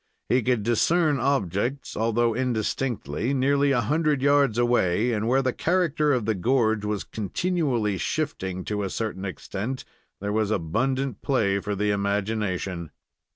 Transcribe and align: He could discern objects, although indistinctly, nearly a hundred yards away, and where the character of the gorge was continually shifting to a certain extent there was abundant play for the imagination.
He 0.29 0.41
could 0.41 0.63
discern 0.63 1.19
objects, 1.19 1.95
although 1.95 2.33
indistinctly, 2.33 3.35
nearly 3.35 3.69
a 3.71 3.81
hundred 3.81 4.23
yards 4.23 4.57
away, 4.57 5.11
and 5.13 5.27
where 5.27 5.43
the 5.43 5.53
character 5.53 6.11
of 6.11 6.25
the 6.25 6.33
gorge 6.33 6.83
was 6.83 7.03
continually 7.03 7.99
shifting 7.99 8.65
to 8.65 8.81
a 8.81 8.89
certain 8.89 9.25
extent 9.25 9.85
there 10.19 10.33
was 10.33 10.49
abundant 10.49 11.21
play 11.21 11.59
for 11.59 11.75
the 11.75 11.91
imagination. 11.91 12.89